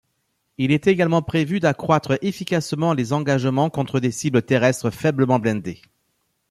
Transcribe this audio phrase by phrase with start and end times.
[0.57, 5.83] Il était également prévu d'accroitre efficacement les engagements contre des cibles terrestres faiblement blindées.